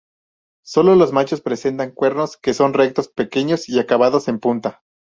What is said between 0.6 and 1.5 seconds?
Solo los machos